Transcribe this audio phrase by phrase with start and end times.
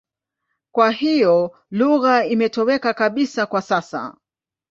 [0.71, 4.17] Kwa hiyo lugha imetoweka kabisa kwa sasa.